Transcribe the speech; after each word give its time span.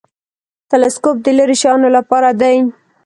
تلسکوپ 0.69 1.17
د 1.23 1.27
لیرې 1.37 1.55
شیانو 1.61 1.89
لپاره 1.97 2.29
دی 2.41 2.57